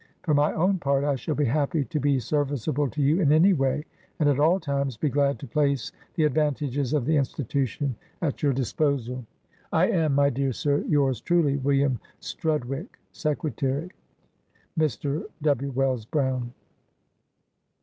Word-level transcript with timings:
For 0.23 0.33
my 0.33 0.51
own 0.53 0.79
part, 0.79 1.03
I 1.03 1.15
shall 1.15 1.35
be 1.35 1.45
happy 1.45 1.85
to 1.85 1.99
be 1.99 2.17
serviceable 2.19 2.89
to 2.89 3.03
you 3.03 3.21
in 3.21 3.31
any 3.31 3.53
way, 3.53 3.85
and 4.17 4.27
at 4.27 4.39
all 4.39 4.59
times 4.59 4.97
be 4.97 5.09
glad 5.09 5.37
to 5.37 5.45
place 5.47 5.91
the 6.15 6.23
advantages 6.23 6.93
of 6.93 7.05
the 7.05 7.17
institution 7.17 7.95
at 8.19 8.41
your 8.41 8.51
disposal." 8.51 9.23
I 9.71 9.89
am, 9.89 10.15
my 10.15 10.31
dear 10.31 10.53
sir, 10.53 10.79
yours, 10.87 11.21
truly," 11.21 11.57
WILLIAM 11.63 11.99
STRUDWICKE, 12.19 12.97
Secretary. 13.11 13.91
Mr. 14.75 15.25
W. 15.43 15.69
Wells 15.71 16.05
Brown." 16.07 16.51